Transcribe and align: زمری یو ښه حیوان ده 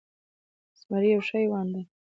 زمری 0.81 1.09
یو 1.13 1.21
ښه 1.27 1.37
حیوان 1.41 1.67
ده 1.73 1.81